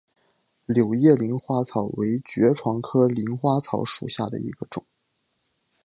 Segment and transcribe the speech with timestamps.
[0.65, 4.83] 柳叶鳞花草为爵床科鳞花草属下的一个种。